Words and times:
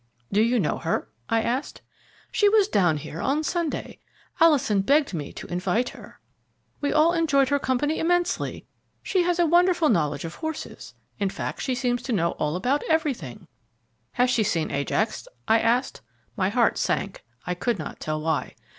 "Do 0.31 0.41
you 0.41 0.59
know 0.59 0.79
her?" 0.79 1.09
I 1.29 1.43
asked. 1.43 1.83
"She 2.31 2.49
was 2.49 2.67
down 2.67 2.97
here 2.97 3.21
on 3.21 3.43
Sunday. 3.43 3.99
Alison 4.39 4.81
begged 4.81 5.13
me 5.13 5.31
to 5.33 5.45
invite 5.45 5.89
her. 5.89 6.19
We 6.81 6.91
all 6.91 7.13
enjoyed 7.13 7.49
her 7.49 7.59
company 7.59 7.99
immensely. 7.99 8.65
She 9.03 9.21
has 9.21 9.37
a 9.37 9.45
wonderful 9.45 9.89
knowledge 9.89 10.25
of 10.25 10.33
horses; 10.33 10.95
in 11.19 11.29
fact, 11.29 11.61
she 11.61 11.75
seems 11.75 12.01
to 12.01 12.13
know 12.13 12.31
all 12.39 12.55
about 12.55 12.81
everything." 12.89 13.45
"Has 14.13 14.31
she 14.31 14.41
seen 14.41 14.71
Ajax?" 14.71 15.27
I 15.47 15.59
asked. 15.59 16.01
My 16.35 16.49
heart 16.49 16.79
sank, 16.79 17.23
I 17.45 17.53
could 17.53 17.77
not 17.77 17.99
tell 17.99 18.19
why. 18.19 18.55